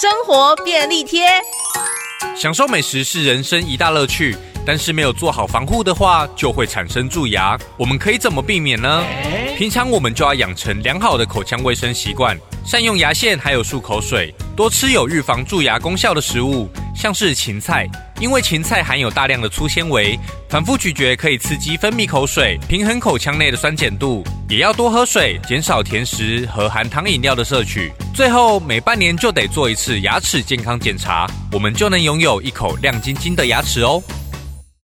[0.00, 1.26] 生活便利贴。
[2.34, 4.34] 享受美食是人生一大乐趣，
[4.64, 7.54] 但是没有做好防护的话，就会产生蛀牙。
[7.76, 9.04] 我们可以怎么避免呢？
[9.58, 12.34] 平常我们就要养成良好的口腔卫生习惯，
[12.64, 16.66] 善用牙线，还有漱口水，多吃有预防蛀牙功效的食物，
[17.00, 17.88] 像是芹菜，
[18.20, 20.20] 因为芹菜含有大量的粗纤维，
[20.50, 24.22] 反复咀嚼可以刺激分泌口水，平衡口腔内的酸碱度。
[24.50, 27.90] 也要多喝水，减少甜食和含糖饮料的摄取。
[28.14, 34.02] 最后，每半年就得做一次牙齿健康检查，我们就能拥有一口亮晶晶的牙齿哦。